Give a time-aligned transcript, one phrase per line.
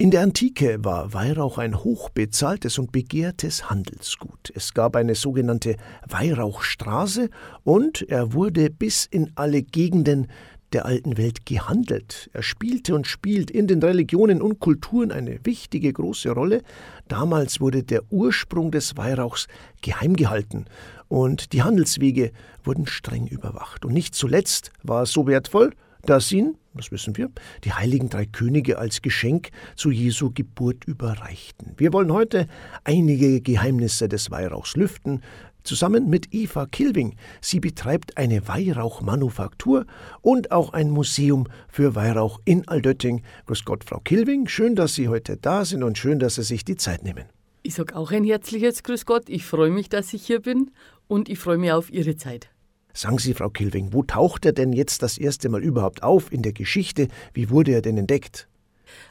[0.00, 4.50] In der Antike war Weihrauch ein hochbezahltes und begehrtes Handelsgut.
[4.54, 5.76] Es gab eine sogenannte
[6.08, 7.28] Weihrauchstraße
[7.64, 10.28] und er wurde bis in alle Gegenden
[10.72, 12.30] der alten Welt gehandelt.
[12.32, 16.62] Er spielte und spielt in den Religionen und Kulturen eine wichtige große Rolle.
[17.08, 19.48] Damals wurde der Ursprung des Weihrauchs
[19.82, 20.64] geheim gehalten
[21.08, 22.32] und die Handelswege
[22.64, 23.84] wurden streng überwacht.
[23.84, 25.74] Und nicht zuletzt war es so wertvoll,
[26.06, 27.30] dass ihn, das wissen wir,
[27.64, 31.74] die heiligen drei Könige als Geschenk zu Jesu Geburt überreichten.
[31.76, 32.46] Wir wollen heute
[32.84, 35.20] einige Geheimnisse des Weihrauchs lüften,
[35.64, 37.16] zusammen mit Eva Kilving.
[37.40, 39.86] Sie betreibt eine Weihrauchmanufaktur
[40.20, 43.22] und auch ein Museum für Weihrauch in Aldötting.
[43.46, 46.64] Grüß Gott, Frau Kilving, schön, dass Sie heute da sind und schön, dass Sie sich
[46.64, 47.24] die Zeit nehmen.
[47.62, 49.28] Ich sage auch ein herzliches Grüß Gott.
[49.28, 50.70] Ich freue mich, dass ich hier bin
[51.08, 52.50] und ich freue mich auf Ihre Zeit.
[52.92, 56.42] Sagen Sie, Frau Kilving, wo taucht er denn jetzt das erste Mal überhaupt auf in
[56.42, 57.08] der Geschichte?
[57.32, 58.48] Wie wurde er denn entdeckt?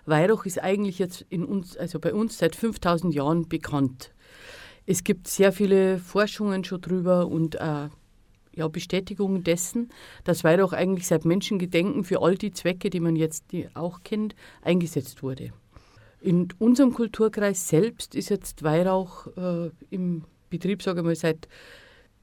[0.05, 4.13] Weihrauch ist eigentlich jetzt in uns, also bei uns seit 5000 Jahren bekannt.
[4.85, 7.89] Es gibt sehr viele Forschungen schon drüber und äh,
[8.55, 9.89] ja, Bestätigungen dessen,
[10.23, 15.23] dass Weihrauch eigentlich seit Menschengedenken für all die Zwecke, die man jetzt auch kennt, eingesetzt
[15.23, 15.51] wurde.
[16.21, 21.47] In unserem Kulturkreis selbst ist jetzt Weihrauch äh, im Betrieb, sage ich mal, seit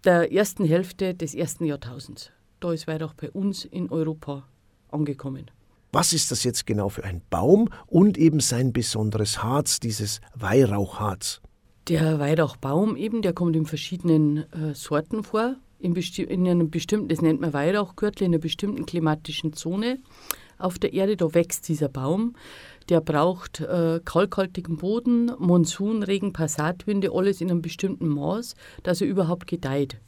[0.07, 2.31] der ersten Hälfte des ersten Jahrtausends.
[2.61, 4.45] Da ist Weihrauch bei uns in Europa
[4.91, 5.51] angekommen.
[5.93, 11.41] Was ist das jetzt genau für ein Baum und eben sein besonderes Harz, dieses Weihrauchharz?
[11.89, 15.57] Der Weihrauchbaum eben, der kommt in verschiedenen äh, Sorten vor.
[15.79, 19.99] In, in, einem bestimmten, das nennt man Weihrauchgürtel, in einer bestimmten klimatischen Zone
[20.59, 22.35] auf der Erde, da wächst dieser Baum.
[22.89, 29.09] Der braucht äh, kalkhaltigen Boden, Monsun, Regen, Passatwinde, alles in einem bestimmten Maß, dass er
[29.09, 29.99] überhaupt gedeiht.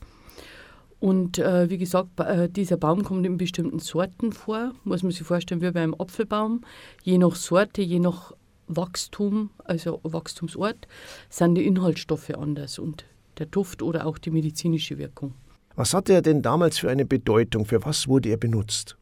[1.01, 5.23] Und äh, wie gesagt, äh, dieser Baum kommt in bestimmten Sorten vor, muss man sich
[5.23, 6.63] vorstellen, wie bei einem Apfelbaum.
[7.03, 8.33] Je nach Sorte, je nach
[8.67, 10.89] Wachstum, also Wachstumsort,
[11.31, 13.05] sind die Inhaltsstoffe anders und
[13.39, 15.35] der Duft oder auch die medizinische Wirkung.
[15.77, 17.65] Was hatte er denn damals für eine Bedeutung?
[17.65, 18.97] Für was wurde er benutzt?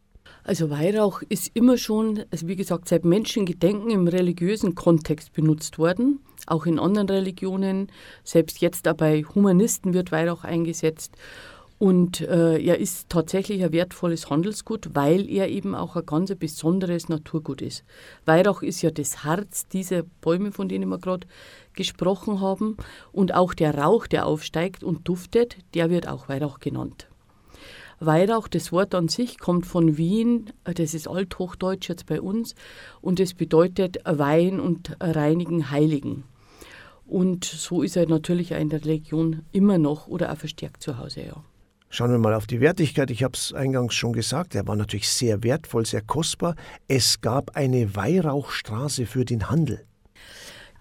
[0.47, 6.21] Also Weihrauch ist immer schon, also wie gesagt, seit Menschengedenken im religiösen Kontext benutzt worden,
[6.47, 7.91] auch in anderen Religionen.
[8.23, 11.17] Selbst jetzt auch bei Humanisten wird Weihrauch eingesetzt.
[11.79, 17.09] Und äh, er ist tatsächlich ein wertvolles Handelsgut, weil er eben auch ein ganz besonderes
[17.09, 17.83] Naturgut ist.
[18.25, 21.27] Weihrauch ist ja das Harz dieser Bäume, von denen wir gerade
[21.73, 22.77] gesprochen haben.
[23.11, 27.09] Und auch der Rauch, der aufsteigt und duftet, der wird auch Weihrauch genannt.
[27.99, 32.55] Weihrauch, das Wort an sich kommt von Wien, das ist Althochdeutsch jetzt bei uns,
[33.01, 36.25] und es bedeutet Wein und reinigen, heiligen.
[37.07, 41.23] Und so ist er natürlich in der Religion immer noch oder auch verstärkt zu Hause,
[41.23, 41.45] ja.
[41.89, 43.11] Schauen wir mal auf die Wertigkeit.
[43.13, 46.57] Ich habe es eingangs schon gesagt, er war natürlich sehr wertvoll, sehr kostbar.
[46.89, 49.87] Es gab eine Weihrauchstraße für den Handel.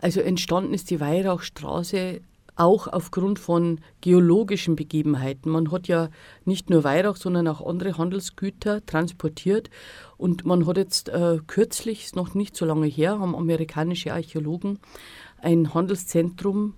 [0.01, 2.21] Also entstanden ist die Weihrauchstraße
[2.55, 5.51] auch aufgrund von geologischen Begebenheiten.
[5.51, 6.09] Man hat ja
[6.45, 9.69] nicht nur Weihrauch, sondern auch andere Handelsgüter transportiert.
[10.17, 14.79] Und man hat jetzt äh, kürzlich, noch nicht so lange her, haben amerikanische Archäologen
[15.41, 16.73] ein Handelszentrum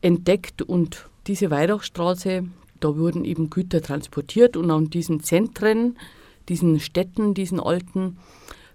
[0.00, 2.44] entdeckt und diese Weihrauchstraße,
[2.80, 5.96] da wurden eben Güter transportiert und an diesen Zentren,
[6.48, 8.18] diesen Städten, diesen alten,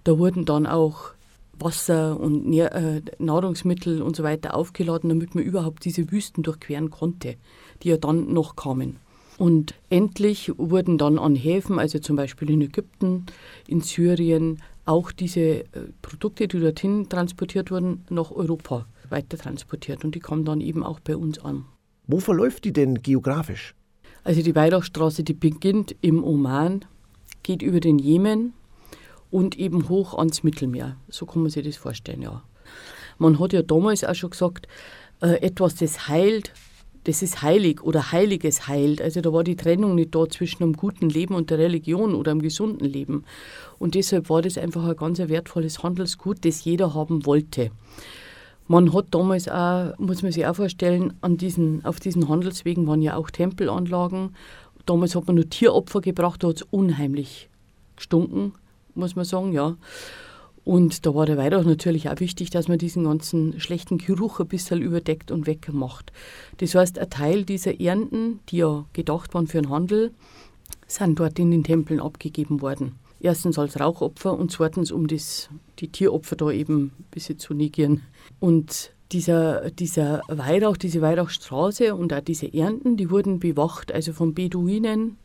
[0.03, 1.11] da wurden dann auch
[1.59, 7.35] Wasser und äh, Nahrungsmittel und so weiter aufgeladen, damit man überhaupt diese Wüsten durchqueren konnte,
[7.83, 8.97] die ja dann noch kamen.
[9.37, 13.27] Und endlich wurden dann an Häfen, also zum Beispiel in Ägypten,
[13.67, 15.65] in Syrien, auch diese äh,
[16.01, 20.03] Produkte, die dorthin transportiert wurden, nach Europa weiter transportiert.
[20.03, 21.65] Und die kamen dann eben auch bei uns an.
[22.07, 23.75] Wo verläuft die denn geografisch?
[24.23, 26.85] Also die Weihrauchstraße, die beginnt im Oman,
[27.43, 28.53] geht über den Jemen,
[29.31, 30.97] und eben hoch ans Mittelmeer.
[31.09, 32.43] So kann man sich das vorstellen, ja.
[33.17, 34.67] Man hat ja damals auch schon gesagt,
[35.21, 36.53] äh, etwas, das heilt,
[37.05, 39.01] das ist heilig oder heiliges heilt.
[39.01, 42.31] Also da war die Trennung nicht da zwischen einem guten Leben und der Religion oder
[42.31, 43.23] einem gesunden Leben.
[43.79, 47.71] Und deshalb war das einfach ein ganz wertvolles Handelsgut, das jeder haben wollte.
[48.67, 53.01] Man hat damals auch, muss man sich auch vorstellen, an diesen, auf diesen Handelswegen waren
[53.01, 54.35] ja auch Tempelanlagen.
[54.85, 57.49] Damals hat man nur Tieropfer gebracht, da hat es unheimlich
[57.95, 58.53] gestunken
[58.97, 59.77] muss man sagen, ja.
[60.63, 64.49] Und da war der Weihrauch natürlich auch wichtig, dass man diesen ganzen schlechten Geruch ein
[64.49, 66.11] bisschen überdeckt und wegmacht.
[66.57, 70.11] Das heißt, ein Teil dieser Ernten, die ja gedacht waren für den Handel,
[70.85, 72.95] sind dort in den Tempeln abgegeben worden.
[73.21, 75.49] Erstens als Rauchopfer und zweitens, um das,
[75.79, 78.03] die Tieropfer da eben ein bisschen zu negieren.
[78.41, 84.33] Und dieser, dieser Weihrauch, diese Weihrauchstraße und auch diese Ernten, die wurden bewacht, also von
[84.33, 85.17] Beduinen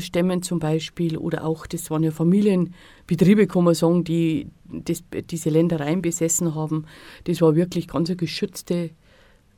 [0.00, 5.50] Stämmen zum Beispiel oder auch, das waren ja Familienbetriebe, kann man sagen, die das, diese
[5.50, 6.86] Ländereien besessen haben.
[7.24, 8.90] Das war wirklich ganz eine geschützte,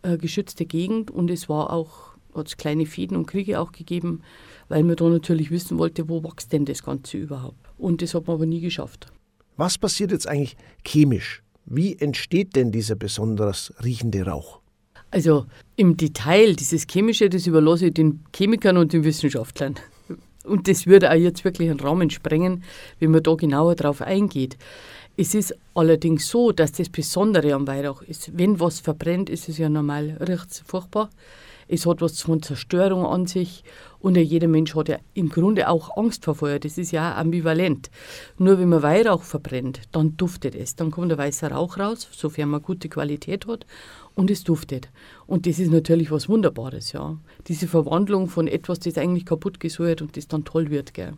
[0.03, 4.23] äh, geschützte Gegend und es war auch, hat es kleine Fäden und Kriege auch gegeben,
[4.69, 7.59] weil man da natürlich wissen wollte, wo wächst denn das Ganze überhaupt.
[7.77, 9.09] Und das hat man aber nie geschafft.
[9.57, 11.43] Was passiert jetzt eigentlich chemisch?
[11.67, 14.61] Wie entsteht denn dieser besonders riechende Rauch?
[15.11, 15.47] Also
[15.77, 19.77] im Detail, dieses Chemische, das überlasse ich den Chemikern und den Wissenschaftlern.
[20.47, 22.63] Und das würde auch jetzt wirklich einen Rahmen sprengen,
[23.01, 24.57] wenn man da genauer drauf eingeht.
[25.17, 29.59] Es ist allerdings so, dass das Besondere am Weihrauch ist, wenn was verbrennt, ist es
[29.59, 31.11] ja normal, riecht es furchtbar.
[31.69, 33.65] Es hat was von Zerstörung an sich
[33.99, 36.61] und jeder Mensch hat ja im Grunde auch Angst vor Feuer.
[36.61, 37.91] Das ist ja auch ambivalent.
[38.39, 40.77] Nur wenn man Weihrauch verbrennt, dann duftet es.
[40.77, 43.67] Dann kommt der weiße Rauch raus, sofern man gute Qualität hat
[44.15, 44.91] und es duftet.
[45.27, 47.19] Und das ist natürlich was Wunderbares, ja.
[47.49, 51.15] Diese Verwandlung von etwas, das eigentlich kaputt gesäuert und das dann toll wird, gell.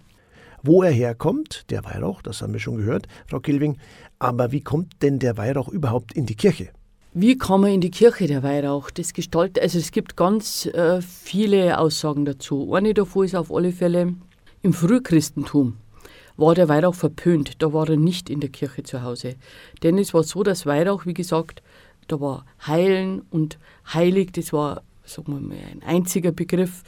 [0.63, 3.77] Wo er herkommt, der Weihrauch, das haben wir schon gehört, Frau Kilving,
[4.19, 6.71] aber wie kommt denn der Weihrauch überhaupt in die Kirche?
[7.15, 8.91] Wie kann man in die Kirche der Weihrauch?
[8.91, 12.75] Das gestaltet, also es gibt ganz äh, viele Aussagen dazu.
[12.75, 14.15] Eine davon ist auf alle Fälle
[14.63, 15.79] im Frühchristentum
[16.39, 17.61] war der Weihrauch verpönt.
[17.63, 19.35] Da war er nicht in der Kirche zu Hause.
[19.83, 21.63] Denn es war so, dass Weihrauch, wie gesagt,
[22.07, 23.59] da war heilen und
[23.93, 26.83] heilig, das war sagen wir mal, ein einziger Begriff.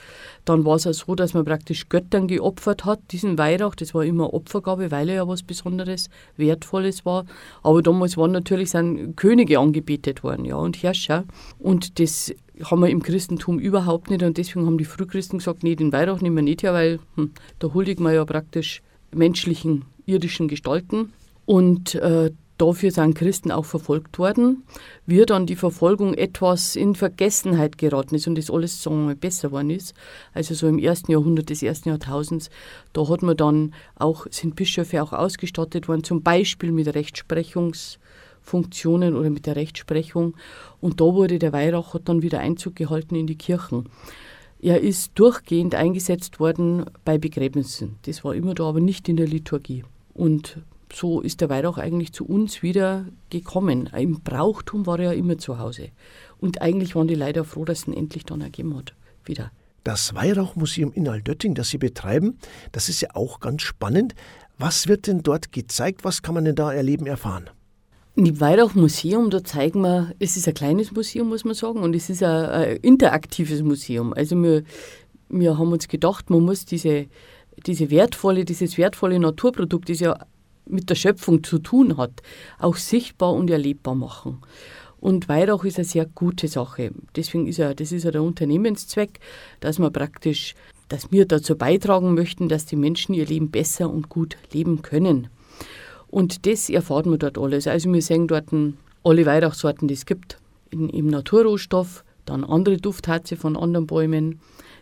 [0.44, 3.74] Dann war es auch so, dass man praktisch Göttern geopfert hat, diesen Weihrauch.
[3.74, 7.24] Das war immer Opfergabe, weil er ja was Besonderes, Wertvolles war.
[7.62, 11.24] Aber damals waren natürlich sind Könige angebetet worden, ja, und Herrscher.
[11.58, 14.22] Und das haben wir im Christentum überhaupt nicht.
[14.22, 17.32] Und deswegen haben die Frühchristen gesagt, nee, den Weihrauch nehmen wir nicht her, weil hm,
[17.58, 18.82] da huldigen wir ja praktisch
[19.14, 21.12] menschlichen, irdischen Gestalten.
[21.46, 24.64] Und äh, Dafür sind Christen auch verfolgt worden.
[25.06, 29.16] Wie dann die Verfolgung etwas in Vergessenheit geraten ist und das alles sagen wir mal,
[29.16, 29.94] besser geworden ist,
[30.34, 32.50] also so im ersten Jahrhundert des ersten Jahrtausends,
[32.92, 39.30] da hat man dann auch, sind Bischöfe auch ausgestattet worden, zum Beispiel mit Rechtsprechungsfunktionen oder
[39.30, 40.36] mit der Rechtsprechung.
[40.82, 43.88] Und da wurde der Weihrauch hat dann wieder Einzug gehalten in die Kirchen.
[44.60, 47.96] Er ist durchgehend eingesetzt worden bei Begräbnissen.
[48.02, 49.82] Das war immer da, aber nicht in der Liturgie.
[50.12, 50.58] Und
[50.92, 53.90] so ist der Weihrauch eigentlich zu uns wieder gekommen.
[53.96, 55.90] Im Brauchtum war er ja immer zu Hause.
[56.38, 58.94] Und eigentlich waren die leider froh, dass es ihn endlich dann ergeben hat.
[59.24, 59.50] Wieder.
[59.84, 62.38] Das Weihrauchmuseum in Altötting, das Sie betreiben,
[62.72, 64.14] das ist ja auch ganz spannend.
[64.58, 66.04] Was wird denn dort gezeigt?
[66.04, 67.48] Was kann man denn da erleben, erfahren?
[68.16, 72.10] Im Weihrauchmuseum, da zeigen wir, es ist ein kleines Museum, muss man sagen, und es
[72.10, 74.12] ist ein, ein interaktives Museum.
[74.12, 74.64] Also wir,
[75.30, 77.06] wir haben uns gedacht, man muss diese,
[77.66, 80.18] diese wertvolle, dieses wertvolle Naturprodukt, das ja
[80.70, 82.22] mit der Schöpfung zu tun hat,
[82.58, 84.38] auch sichtbar und erlebbar machen.
[85.00, 86.92] Und Weihrauch ist eine sehr gute Sache.
[87.16, 89.18] Deswegen ist ja, das ist ja der Unternehmenszweck,
[89.60, 90.54] dass wir praktisch,
[90.88, 95.28] dass wir dazu beitragen möchten, dass die Menschen ihr Leben besser und gut leben können.
[96.08, 97.66] Und das erfahren wir dort alles.
[97.66, 98.48] Also wir sehen dort
[99.02, 100.38] alle Weihrauchsorten, die es gibt,
[100.70, 104.40] in, im Naturrohstoff, dann andere Duftharze von anderen Bäumen,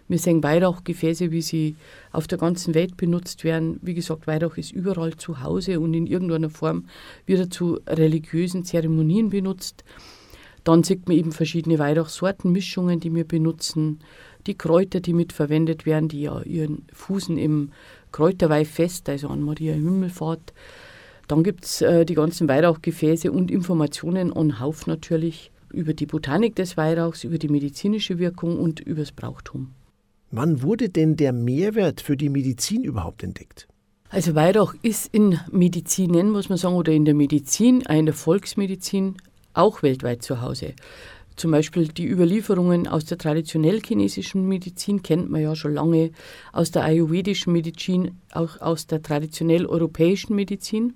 [0.09, 1.77] wir sehen Weihrauchgefäße, wie sie
[2.13, 3.79] auf der ganzen Welt benutzt werden.
[3.83, 6.87] Wie gesagt, Weihrauch ist überall zu Hause und in irgendeiner Form
[7.27, 9.85] wird er zu religiösen Zeremonien benutzt.
[10.65, 14.01] Dann sieht man eben verschiedene Weihrauchsorten, Mischungen, die wir benutzen,
[14.47, 17.73] die Kräuter, die mitverwendet werden, die ja ihren Fußen im
[18.13, 20.53] Kräuterweihfest, also an Maria Himmelfahrt.
[21.27, 26.57] Dann gibt es äh, die ganzen Weihrauchgefäße und Informationen on Hauf natürlich über die Botanik
[26.57, 29.75] des Weihrauchs, über die medizinische Wirkung und über das Brauchtum.
[30.31, 33.67] Wann wurde denn der Mehrwert für die Medizin überhaupt entdeckt?
[34.11, 39.17] Also Weihrauch ist in Medizinen, muss man sagen, oder in der Medizin, in der Volksmedizin
[39.55, 40.75] auch weltweit zu Hause.
[41.37, 46.11] Zum Beispiel die Überlieferungen aus der traditionell chinesischen Medizin kennt man ja schon lange,
[46.53, 50.95] aus der ayurvedischen Medizin, auch aus der traditionell europäischen Medizin.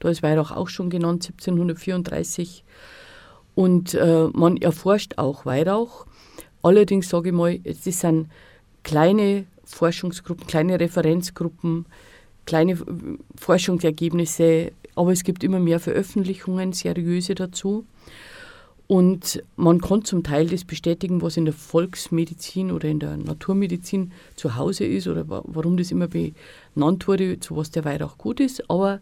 [0.00, 2.64] Da ist Weihrauch auch schon genannt, 1734.
[3.54, 6.06] Und äh, man erforscht auch Weihrauch.
[6.62, 8.28] Allerdings sage ich mal, es sind
[8.86, 11.86] kleine Forschungsgruppen, kleine Referenzgruppen,
[12.44, 12.78] kleine
[13.34, 17.84] Forschungsergebnisse, aber es gibt immer mehr Veröffentlichungen, seriöse dazu.
[18.86, 24.12] Und man kann zum Teil das bestätigen, was in der Volksmedizin oder in der Naturmedizin
[24.36, 28.70] zu Hause ist oder warum das immer benannt wurde, zu was der Weihrauch gut ist.
[28.70, 29.00] Aber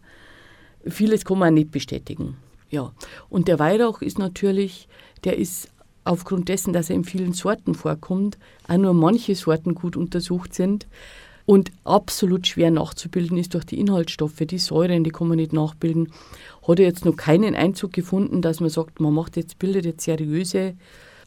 [0.87, 2.37] vieles kann man nicht bestätigen.
[2.71, 2.91] Ja.
[3.29, 4.87] Und der Weihrauch ist natürlich,
[5.23, 5.69] der ist
[6.05, 10.87] aufgrund dessen, dass er in vielen Sorten vorkommt, auch nur manche Sorten gut untersucht sind.
[11.45, 16.11] Und absolut schwer nachzubilden ist durch die Inhaltsstoffe, die Säuren, die kann man nicht nachbilden.
[16.67, 20.05] Hat er jetzt noch keinen Einzug gefunden, dass man sagt, man macht jetzt, bildet jetzt
[20.05, 20.75] seriöse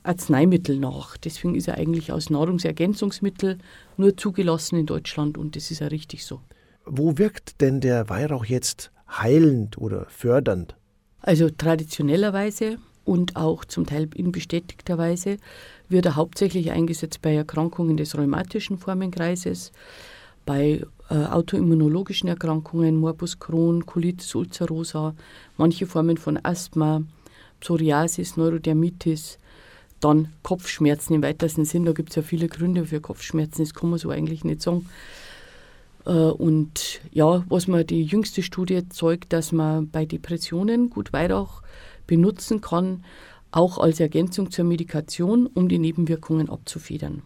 [0.03, 1.17] Arzneimittel nach.
[1.17, 3.59] Deswegen ist er eigentlich als Nahrungsergänzungsmittel
[3.97, 6.41] nur zugelassen in Deutschland und das ist ja richtig so.
[6.85, 10.75] Wo wirkt denn der Weihrauch jetzt heilend oder fördernd?
[11.21, 15.39] Also traditionellerweise und auch zum Teil in bestätigter Weise
[15.89, 19.73] wird er hauptsächlich eingesetzt bei Erkrankungen des rheumatischen Formenkreises,
[20.45, 25.15] bei äh, autoimmunologischen Erkrankungen, Morbus Crohn, Colitis ulcerosa,
[25.57, 27.03] manche Formen von Asthma,
[27.61, 29.39] Psoriasis, Neurodermitis,
[30.01, 31.87] dann Kopfschmerzen im weitesten Sinn.
[31.87, 34.87] Da gibt es ja viele Gründe für Kopfschmerzen, das kann man so eigentlich nicht sagen.
[36.05, 41.63] Äh, und ja, was man die jüngste Studie zeigt, dass man bei Depressionen gut Weihrauch
[42.09, 43.05] benutzen kann,
[43.53, 47.23] auch als Ergänzung zur Medikation, um die Nebenwirkungen abzufedern.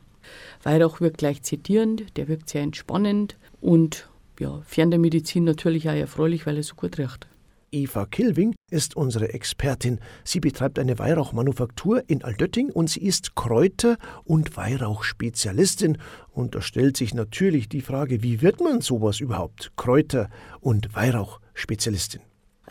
[0.62, 5.94] Weihrauch wirkt gleich zitierend, der wirkt sehr entspannend und ja, fern der Medizin natürlich auch
[5.94, 7.26] erfreulich, weil er so gut riecht.
[7.74, 9.98] Eva Kilving ist unsere Expertin.
[10.24, 15.96] Sie betreibt eine Weihrauchmanufaktur in Aldötting und sie ist Kräuter- und Weihrauchspezialistin.
[16.30, 19.72] Und da stellt sich natürlich die Frage, wie wird man sowas überhaupt?
[19.76, 20.28] Kräuter-
[20.60, 22.20] und Weihrauchspezialistin.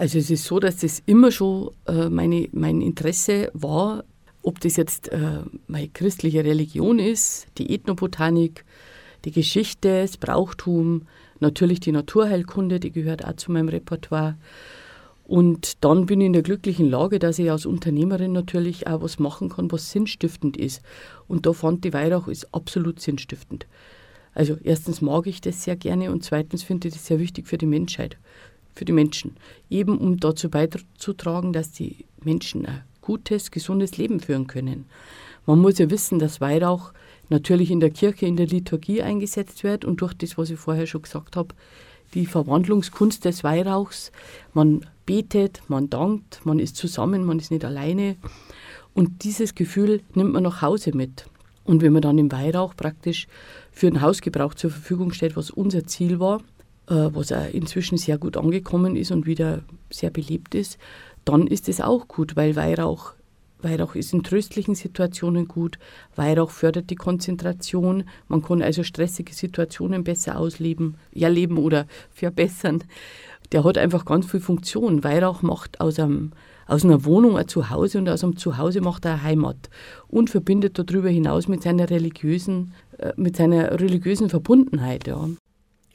[0.02, 4.04] Also es ist so, dass das immer schon äh, meine, mein Interesse war,
[4.42, 8.66] ob das jetzt äh, meine christliche Religion ist, die Ethnobotanik,
[9.26, 11.04] die Geschichte, das Brauchtum,
[11.40, 14.38] natürlich die Naturheilkunde, die gehört auch zu meinem Repertoire.
[15.24, 19.20] Und dann bin ich in der glücklichen Lage, dass ich als Unternehmerin natürlich auch was
[19.20, 20.82] machen kann, was sinnstiftend ist.
[21.28, 23.68] Und da fand die Weihrauch ist absolut sinnstiftend.
[24.34, 27.60] Also erstens mag ich das sehr gerne und zweitens finde ich das sehr wichtig für
[27.60, 28.18] die Menschheit,
[28.74, 29.36] für die Menschen.
[29.70, 34.86] Eben um dazu beizutragen, dass die Menschen ein gutes, gesundes Leben führen können.
[35.46, 36.94] Man muss ja wissen, dass Weihrauch
[37.30, 40.86] natürlich in der Kirche, in der Liturgie eingesetzt wird und durch das, was ich vorher
[40.86, 41.56] schon gesagt habe,
[42.14, 44.12] die Verwandlungskunst des Weihrauchs.
[44.54, 48.18] Man betet, man dankt, man ist zusammen, man ist nicht alleine.
[48.94, 51.26] Und dieses Gefühl nimmt man nach Hause mit.
[51.64, 53.28] Und wenn man dann im Weihrauch praktisch
[53.72, 56.42] für den Hausgebrauch zur Verfügung stellt, was unser Ziel war,
[56.96, 60.78] was auch inzwischen sehr gut angekommen ist und wieder sehr beliebt ist,
[61.26, 63.14] dann ist es auch gut, weil Weihrauch
[63.64, 65.78] Weihrauch ist in tröstlichen Situationen gut.
[66.16, 68.06] Weihrauch fördert die Konzentration.
[68.28, 72.84] Man kann also stressige Situationen besser ausleben, erleben oder verbessern.
[73.52, 75.04] Der hat einfach ganz viel Funktion.
[75.04, 76.32] Weihrauch macht aus, einem,
[76.68, 79.70] aus einer Wohnung ein Zuhause und aus einem Zuhause macht er eine Heimat
[80.08, 85.08] und verbindet darüber hinaus mit seiner religiösen, äh, mit seiner religiösen Verbundenheit.
[85.08, 85.30] Ja.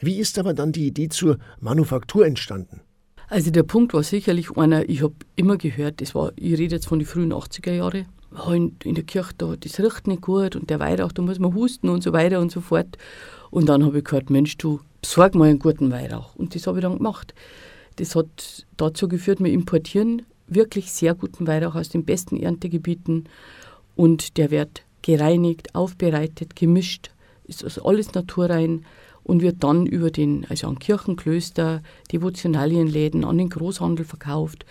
[0.00, 2.80] Wie ist aber dann die Idee zur Manufaktur entstanden?
[3.28, 6.86] Also der Punkt war sicherlich einer, ich habe immer gehört, das war, ich rede jetzt
[6.86, 8.06] von den frühen 80er Jahren,
[8.52, 11.88] in, der Kirche, da, das riecht nicht gut und der Weihrauch, da muss man husten
[11.88, 12.98] und so weiter und so fort.
[13.50, 16.36] Und dann habe ich gehört, Mensch, du besorg mal einen guten Weihrauch.
[16.36, 17.34] Und das habe ich dann gemacht.
[17.96, 23.24] Das hat dazu geführt, wir importieren wirklich sehr guten Weihrauch aus den besten Erntegebieten
[23.96, 27.10] und der wird gereinigt, aufbereitet, gemischt,
[27.44, 28.84] ist also alles naturrein
[29.26, 34.64] und wird dann über den, also an Kirchenklöster, Devotionalienläden, an den Großhandel verkauft,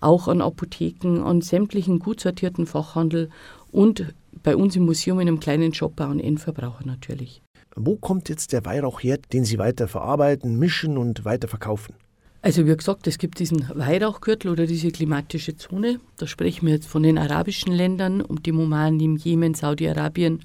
[0.00, 3.28] auch an Apotheken, an sämtlichen gut sortierten Fachhandel
[3.70, 7.42] und bei uns im Museum in einem kleinen Shop an Endverbraucher natürlich.
[7.76, 11.94] Wo kommt jetzt der Weihrauch her, den Sie weiter verarbeiten, mischen und weiter verkaufen?
[12.42, 16.00] Also wie gesagt, es gibt diesen Weihrauchgürtel oder diese klimatische Zone.
[16.16, 20.40] Da sprechen wir jetzt von den arabischen Ländern, um die Oman, im Jemen, Saudi-Arabien,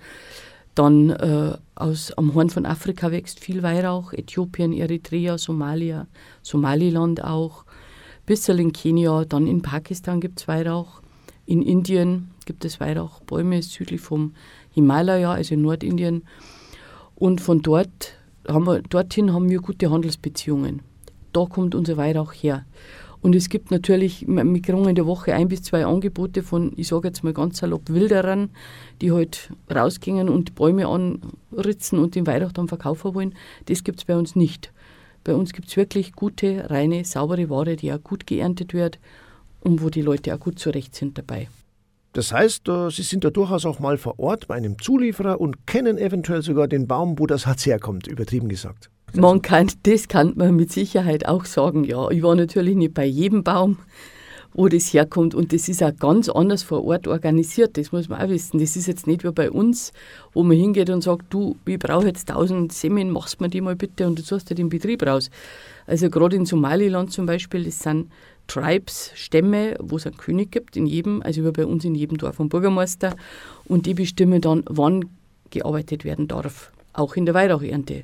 [0.75, 6.07] dann äh, aus, am Horn von Afrika wächst viel Weihrauch, Äthiopien, Eritrea, Somalia,
[6.41, 7.65] Somaliland auch,
[8.25, 11.01] bisschen in Kenia, dann in Pakistan gibt es Weihrauch,
[11.45, 14.33] in Indien gibt es Weihrauchbäume südlich vom
[14.71, 16.23] Himalaya, also in Nordindien.
[17.15, 18.13] Und von dort
[18.47, 20.81] haben wir, dorthin haben wir gute Handelsbeziehungen.
[21.33, 22.65] Da kommt unser Weihrauch her.
[23.25, 26.89] Und es gibt natürlich, wir kriegen in der Woche ein bis zwei Angebote von, ich
[26.89, 28.51] sage jetzt mal ganz salopp, Wilderern,
[29.01, 33.33] die halt rausgingen und Bäume anritzen und den Weihrauch dann verkaufen wollen.
[33.65, 34.71] Das gibt es bei uns nicht.
[35.23, 38.99] Bei uns gibt es wirklich gute, reine, saubere Ware, die auch gut geerntet wird
[39.59, 41.47] und wo die Leute auch gut zurecht sind dabei.
[42.13, 45.65] Das heißt, äh, Sie sind da durchaus auch mal vor Ort bei einem Zulieferer und
[45.65, 48.91] kennen eventuell sogar den Baum, wo das Harz herkommt, übertrieben gesagt.
[49.17, 52.09] Man kann, das kann man mit Sicherheit auch sagen, ja.
[52.11, 53.77] Ich war natürlich nicht bei jedem Baum,
[54.53, 55.35] wo das herkommt.
[55.35, 58.59] Und das ist auch ganz anders vor Ort organisiert, das muss man auch wissen.
[58.59, 59.93] Das ist jetzt nicht wie bei uns,
[60.33, 63.75] wo man hingeht und sagt, du, ich brauche jetzt 1000 Semen, machst mir die mal
[63.75, 65.29] bitte und du suchst dir den Betrieb raus.
[65.87, 68.09] Also gerade in Somaliland zum Beispiel, das sind
[68.47, 72.17] Tribes, Stämme, wo es einen König gibt, in jedem, also wie bei uns in jedem
[72.17, 73.15] Dorf einen Bürgermeister.
[73.65, 75.05] Und die bestimmen dann, wann
[75.51, 78.03] gearbeitet werden darf, auch in der Weihrauchernte.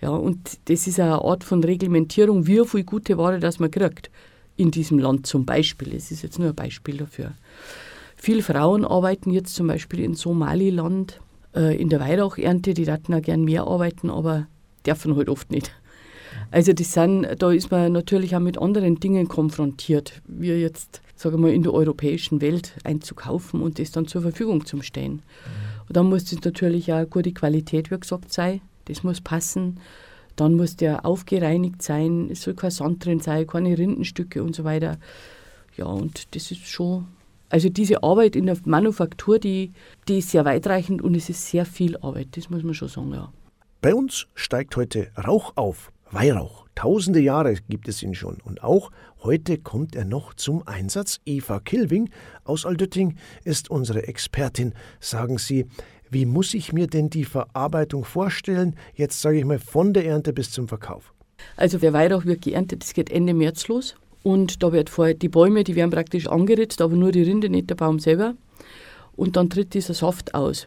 [0.00, 4.10] Ja, und das ist eine Art von Reglementierung, wie viel gute Ware das man kriegt
[4.56, 5.94] in diesem Land zum Beispiel.
[5.94, 7.32] Es ist jetzt nur ein Beispiel dafür.
[8.16, 11.20] Viele Frauen arbeiten jetzt zum Beispiel in Somaliland
[11.54, 14.46] äh, in der Weihrauchernte, die daten auch gern mehr arbeiten, aber
[14.86, 15.72] dürfen halt oft nicht.
[16.50, 21.38] Also das sind, da ist man natürlich auch mit anderen Dingen konfrontiert, wie jetzt, sage
[21.38, 25.22] mal, in der europäischen Welt einzukaufen und das dann zur Verfügung zu stellen.
[25.88, 28.60] Und dann muss es natürlich auch gute Qualität, wie gesagt, sein.
[28.86, 29.80] Das muss passen.
[30.34, 34.64] Dann muss der aufgereinigt sein, es soll kein Sand drin sein, keine Rindenstücke und so
[34.64, 34.98] weiter.
[35.76, 37.06] Ja, und das ist schon
[37.48, 39.72] also diese Arbeit in der Manufaktur, die,
[40.08, 43.12] die ist sehr weitreichend und es ist sehr viel Arbeit, das muss man schon sagen,
[43.14, 43.32] ja.
[43.80, 46.66] Bei uns steigt heute Rauch auf, Weihrauch.
[46.74, 48.90] Tausende Jahre gibt es ihn schon und auch
[49.22, 51.20] heute kommt er noch zum Einsatz.
[51.24, 52.10] Eva Kilving
[52.44, 54.74] aus Aldütting ist unsere Expertin.
[55.00, 55.66] Sagen Sie,
[56.10, 58.76] wie muss ich mir denn die Verarbeitung vorstellen?
[58.94, 61.12] Jetzt sage ich mal von der Ernte bis zum Verkauf.
[61.56, 63.96] Also der Weihrauch wird geerntet, das geht Ende März los.
[64.22, 67.70] Und da wird vorher die Bäume, die werden praktisch angeritzt, aber nur die Rinde, nicht
[67.70, 68.34] der Baum selber.
[69.14, 70.66] Und dann tritt dieser Saft aus.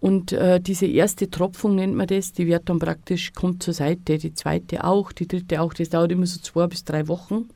[0.00, 4.18] Und äh, diese erste Tropfung nennt man das, die wird dann praktisch, kommt zur Seite,
[4.18, 7.48] die zweite auch, die dritte auch, das dauert immer so zwei bis drei Wochen.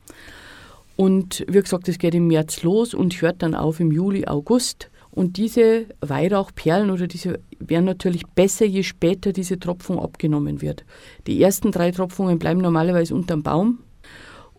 [0.95, 4.89] Und wie gesagt, das geht im März los und hört dann auf im Juli, August.
[5.17, 10.85] Und diese Weihrauchperlen oder diese werden natürlich besser, je später diese Tropfung abgenommen wird.
[11.25, 13.79] Die ersten drei Tropfungen bleiben normalerweise unterm Baum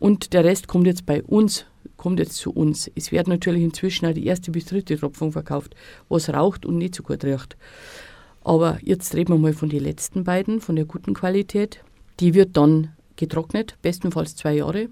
[0.01, 1.65] und der Rest kommt jetzt bei uns,
[1.97, 2.91] kommt jetzt zu uns.
[2.97, 5.77] Es wird natürlich inzwischen auch die erste bis dritte Tropfung verkauft,
[6.09, 7.57] was raucht und nicht so gut riecht.
[8.43, 11.85] Aber jetzt reden wir mal von den letzten beiden, von der guten Qualität.
[12.19, 14.89] Die wird dann getrocknet, bestenfalls zwei Jahre.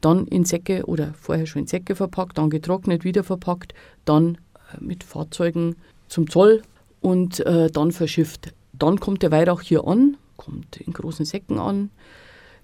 [0.00, 3.74] Dann in Säcke oder vorher schon in Säcke verpackt, dann getrocknet, wieder verpackt,
[4.04, 4.38] dann
[4.80, 5.76] mit Fahrzeugen
[6.08, 6.62] zum Zoll
[7.00, 8.52] und äh, dann verschifft.
[8.72, 11.90] Dann kommt der Weihrauch hier an, kommt in großen Säcken an,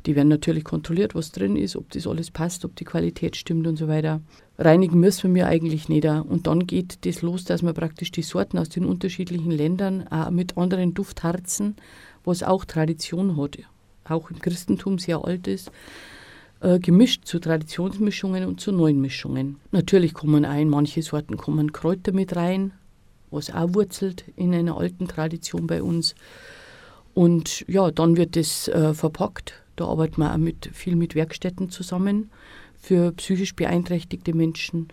[0.06, 3.66] die werden natürlich kontrolliert, was drin ist, ob das alles passt, ob die Qualität stimmt
[3.66, 4.20] und so weiter.
[4.58, 6.06] Reinigen müssen wir eigentlich nicht.
[6.06, 10.30] Und dann geht das los, dass man praktisch die Sorten aus den unterschiedlichen Ländern auch
[10.30, 11.76] mit anderen Duftharzen,
[12.24, 13.58] was auch Tradition hat,
[14.04, 15.70] auch im Christentum sehr alt ist,
[16.60, 19.56] äh, gemischt zu Traditionsmischungen und zu neuen Mischungen.
[19.72, 22.72] Natürlich kommen ein, manche Sorten kommen Kräuter mit rein,
[23.30, 26.14] was auch wurzelt in einer alten Tradition bei uns.
[27.14, 31.70] Und ja, dann wird es äh, verpackt da arbeiten wir auch mit, viel mit Werkstätten
[31.70, 32.30] zusammen
[32.78, 34.88] für psychisch beeinträchtigte Menschen,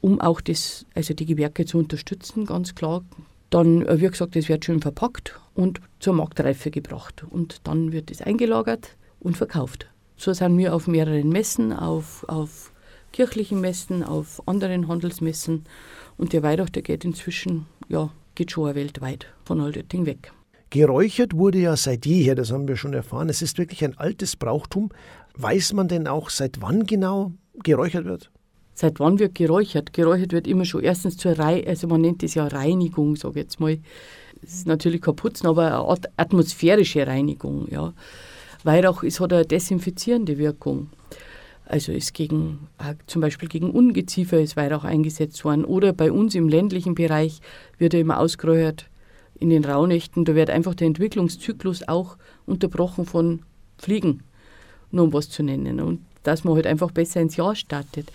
[0.00, 3.04] um auch das, also die Gewerke zu unterstützen, ganz klar.
[3.50, 7.24] Dann, äh, wie gesagt, es wird schön verpackt und zur Marktreife gebracht.
[7.30, 9.88] Und dann wird es eingelagert und verkauft.
[10.20, 12.72] So sind wir auf mehreren Messen, auf, auf
[13.12, 15.64] kirchlichen Messen, auf anderen Handelsmessen.
[16.16, 20.32] Und der Weihrauch, der geht inzwischen, ja, geht schon weltweit von Altötting weg.
[20.70, 23.28] Geräuchert wurde ja seit jeher, das haben wir schon erfahren.
[23.28, 24.90] Es ist wirklich ein altes Brauchtum.
[25.34, 28.32] Weiß man denn auch, seit wann genau geräuchert wird?
[28.74, 29.92] Seit wann wird geräuchert?
[29.92, 33.44] Geräuchert wird immer schon erstens zur Rei also man nennt es ja Reinigung, sage ich
[33.44, 33.78] jetzt mal.
[34.42, 37.68] Es ist natürlich kein Putzen, aber eine atmosphärische Reinigung.
[37.70, 37.94] Ja.
[38.64, 40.90] Weihrauch ist, hat eine desinfizierende Wirkung.
[41.64, 42.68] Also ist gegen,
[43.06, 45.64] zum Beispiel gegen Ungeziefer ist Weihrauch eingesetzt worden.
[45.64, 47.40] Oder bei uns im ländlichen Bereich
[47.76, 48.86] wird er immer ausgeräuchert
[49.38, 52.16] in den Rauhnächten, da wird einfach der Entwicklungszyklus auch
[52.46, 53.42] unterbrochen von
[53.78, 54.24] Fliegen,
[54.90, 55.80] nur um was zu nennen.
[55.80, 58.10] Und dass man halt einfach besser ins Jahr startet.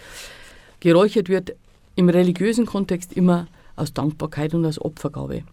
[0.81, 1.55] Geräuchert wird
[1.95, 5.43] im religiösen Kontext immer aus Dankbarkeit und aus Opfergabe.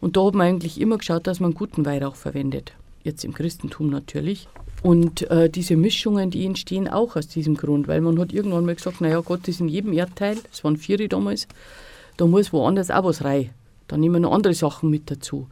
[0.00, 2.72] Und da hat man eigentlich immer geschaut, dass man guten Weihrauch verwendet.
[3.02, 4.48] Jetzt im Christentum natürlich.
[4.82, 8.74] Und äh, diese Mischungen, die entstehen auch aus diesem Grund, weil man hat irgendwann mal
[8.74, 11.48] gesagt, naja, Gott ist in jedem Erdteil, es waren vier damals,
[12.16, 13.50] da muss woanders auch was rein.
[13.88, 15.48] Da nehmen wir noch andere Sachen mit dazu.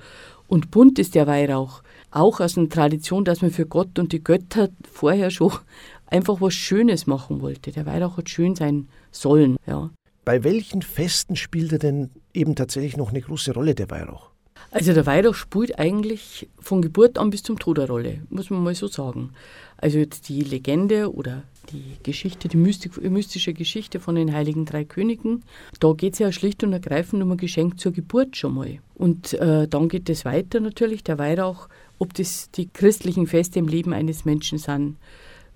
[0.47, 1.83] Und bunt ist der Weihrauch.
[2.11, 5.53] Auch aus einer Tradition, dass man für Gott und die Götter vorher schon
[6.07, 7.73] einfach was Schönes machen wollte.
[7.73, 9.57] Der Weihrauch hat schön sein sollen.
[9.67, 9.91] Ja.
[10.25, 14.31] Bei welchen Festen spielt er denn eben tatsächlich noch eine große Rolle, der Weihrauch?
[14.71, 18.63] Also der Weihrauch spielt eigentlich von Geburt an bis zum Tod eine Rolle, muss man
[18.63, 19.31] mal so sagen.
[19.79, 25.45] Also jetzt die Legende oder die Geschichte, die mystische Geschichte von den Heiligen Drei Königen.
[25.81, 28.79] Da geht es ja schlicht und ergreifend um ein Geschenk zur Geburt schon mal.
[28.95, 33.69] Und äh, dann geht es weiter natürlich, der Weihrauch, ob das die christlichen Feste im
[33.69, 34.97] Leben eines Menschen sind,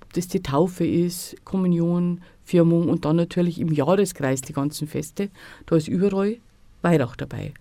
[0.03, 5.31] ob das die Taufe ist, Kommunion, Firmung und dann natürlich im Jahreskreis die ganzen Feste.
[5.67, 6.37] Da ist überall
[6.83, 7.53] Weihrauch dabei.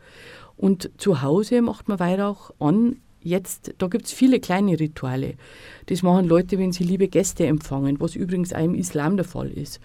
[0.58, 5.36] Und zu Hause macht man Weihrauch an jetzt, da gibt es viele kleine Rituale.
[5.88, 9.50] Das machen Leute, wenn sie liebe Gäste empfangen, was übrigens auch im Islam der Fall
[9.50, 9.80] ist.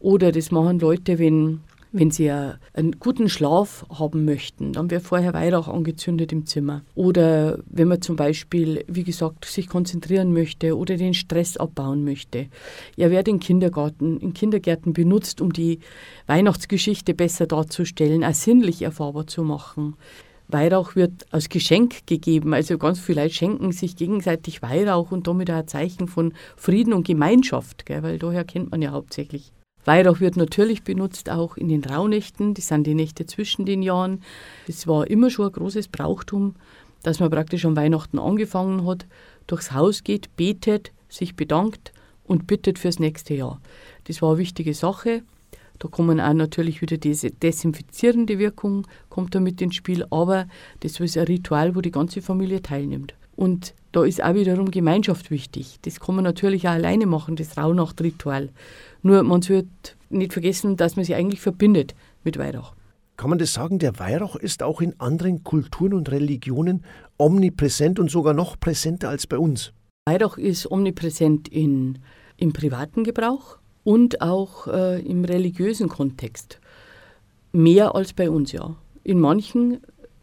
[0.00, 1.60] Oder das machen Leute, wenn
[1.96, 6.82] Wenn Sie einen guten Schlaf haben möchten, dann wird vorher Weihrauch angezündet im Zimmer.
[6.96, 12.48] Oder wenn man zum Beispiel, wie gesagt, sich konzentrieren möchte oder den Stress abbauen möchte.
[12.96, 15.78] Er wird in Kindergarten, in Kindergärten benutzt, um die
[16.26, 19.94] Weihnachtsgeschichte besser darzustellen, auch sinnlich erfahrbar zu machen.
[20.48, 22.54] Weihrauch wird als Geschenk gegeben.
[22.54, 27.06] Also ganz viele schenken sich gegenseitig Weihrauch und damit auch ein Zeichen von Frieden und
[27.06, 28.02] Gemeinschaft, gell?
[28.02, 29.52] weil daher kennt man ja hauptsächlich.
[29.84, 34.22] Weihrauch wird natürlich benutzt auch in den Rauhnächten, das sind die Nächte zwischen den Jahren.
[34.66, 36.54] Es war immer schon ein großes Brauchtum,
[37.02, 39.06] dass man praktisch am Weihnachten angefangen hat,
[39.46, 41.92] durchs Haus geht, betet, sich bedankt
[42.24, 43.60] und bittet fürs nächste Jahr.
[44.04, 45.22] Das war eine wichtige Sache.
[45.78, 50.46] Da kommen auch natürlich wieder diese desinfizierende Wirkung, kommt da mit ins Spiel, aber
[50.80, 53.14] das ist ein Ritual, wo die ganze Familie teilnimmt.
[53.36, 55.78] Und da ist auch wiederum Gemeinschaft wichtig.
[55.82, 58.50] Das kann man natürlich auch alleine machen, das Rauhnachtritual.
[59.02, 59.68] Nur man sollte
[60.10, 62.74] nicht vergessen, dass man sich eigentlich verbindet mit Weihrauch.
[63.16, 66.84] Kann man das sagen, der Weihrauch ist auch in anderen Kulturen und Religionen
[67.18, 69.72] omnipräsent und sogar noch präsenter als bei uns?
[70.06, 72.00] Weihrauch ist omnipräsent in,
[72.36, 76.58] im privaten Gebrauch und auch äh, im religiösen Kontext.
[77.52, 78.74] Mehr als bei uns, ja.
[79.04, 79.78] In manchen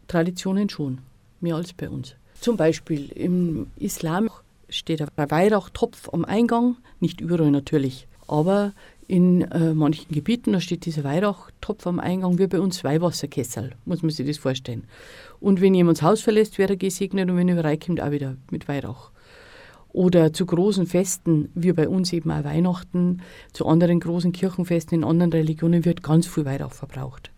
[0.08, 0.98] Traditionen schon,
[1.40, 2.16] mehr als bei uns.
[2.42, 4.28] Zum Beispiel im Islam
[4.68, 8.08] steht ein Weihrauchtopf am Eingang, nicht überall natürlich.
[8.26, 8.72] Aber
[9.06, 14.02] in äh, manchen Gebieten, da steht dieser Weihrauchtopf am Eingang, wie bei uns Weihwasserkessel, muss
[14.02, 14.88] man sich das vorstellen.
[15.38, 18.34] Und wenn jemand das Haus verlässt, wird er gesegnet und wenn er reinkommt, auch wieder
[18.50, 19.12] mit Weihrauch.
[19.92, 25.04] Oder zu großen Festen, wie bei uns eben auch Weihnachten, zu anderen großen Kirchenfesten in
[25.04, 27.30] anderen Religionen wird ganz viel Weihrauch verbraucht.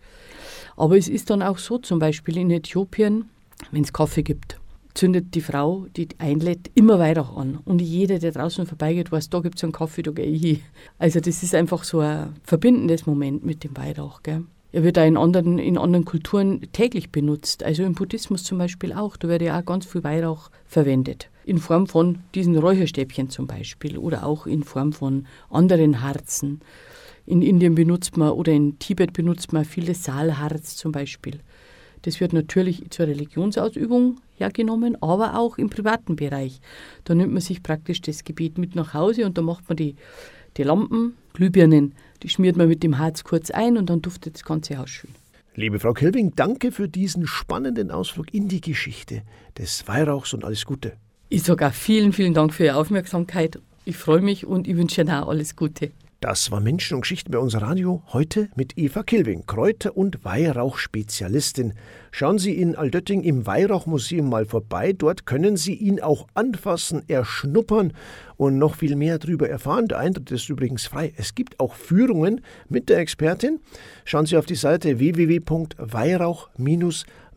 [0.75, 3.29] Aber es ist dann auch so, zum Beispiel in Äthiopien,
[3.69, 4.57] wenn es Kaffee gibt,
[4.95, 7.59] zündet die Frau, die einlädt, immer Weihrauch an.
[7.65, 10.61] Und jeder, der draußen vorbeigeht, weiß, da gibt es einen Kaffee, da gehe ich hin.
[10.97, 14.23] Also das ist einfach so ein verbindendes Moment mit dem Weihrauch.
[14.23, 14.43] Gell?
[14.71, 17.63] Er wird auch in anderen, in anderen Kulturen täglich benutzt.
[17.63, 19.15] Also im Buddhismus zum Beispiel auch.
[19.15, 21.29] Da wird ja auch ganz viel Weihrauch verwendet.
[21.45, 26.61] In Form von diesen Räucherstäbchen zum Beispiel oder auch in Form von anderen Harzen.
[27.25, 31.39] In Indien benutzt man oder in Tibet benutzt man vieles Saalharz zum Beispiel.
[32.05, 36.61] Das wird natürlich zur Religionsausübung hergenommen, aber auch im privaten Bereich.
[37.03, 39.95] Da nimmt man sich praktisch das Gebiet mit nach Hause und da macht man die,
[40.55, 44.43] die Lampen, Glühbirnen, die schmiert man mit dem Harz kurz ein und dann duftet das
[44.43, 45.09] ganze Haus schön.
[45.55, 49.23] Liebe Frau Kelving, danke für diesen spannenden Ausflug in die Geschichte
[49.57, 50.93] des Weihrauchs und alles Gute.
[51.29, 53.57] Ich sage auch vielen, vielen Dank für Ihre Aufmerksamkeit.
[53.83, 55.89] Ich freue mich und ich wünsche Ihnen auch alles Gute.
[56.21, 58.01] Das war Menschen und Geschichten bei unser Radio.
[58.13, 61.73] Heute mit Eva Kilving, Kräuter- und Weihrauchspezialistin.
[62.09, 64.93] Schauen Sie in Aldötting im Weihrauchmuseum mal vorbei.
[64.93, 67.93] Dort können Sie ihn auch anfassen, erschnuppern
[68.37, 69.87] und noch viel mehr darüber erfahren.
[69.87, 71.13] Der Eintritt ist übrigens frei.
[71.17, 73.59] Es gibt auch Führungen mit der Expertin.
[74.05, 76.47] Schauen Sie auf die Seite www.weihrauch-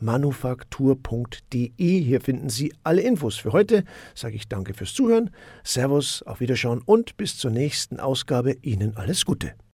[0.00, 1.68] manufaktur.de.
[1.76, 3.36] Hier finden Sie alle Infos.
[3.36, 3.84] Für heute
[4.14, 5.30] sage ich danke fürs Zuhören,
[5.64, 9.54] Servus, auf Wiederschauen und bis zur nächsten Ausgabe Ihnen alles Gute.